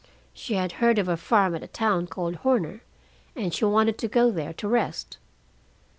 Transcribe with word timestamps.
She 0.33 0.55
had 0.55 0.71
heard 0.81 0.97
of 0.97 1.07
a 1.07 1.15
farm 1.15 1.53
at 1.53 1.61
a 1.61 1.67
town 1.67 2.07
called 2.07 2.37
Horner, 2.37 2.81
and 3.35 3.53
she 3.53 3.65
wanted 3.65 3.99
to 3.99 4.07
go 4.07 4.31
there 4.31 4.51
to 4.53 4.67
rest. 4.67 5.19